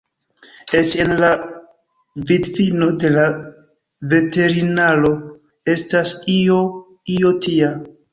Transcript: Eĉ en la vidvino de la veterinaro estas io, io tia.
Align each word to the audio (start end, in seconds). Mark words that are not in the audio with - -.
Eĉ 0.77 0.93
en 1.01 1.11
la 1.23 1.27
vidvino 2.31 2.87
de 3.03 3.11
la 3.15 3.25
veterinaro 4.13 5.11
estas 5.75 6.15
io, 6.37 6.57
io 7.17 7.35
tia. 7.45 7.71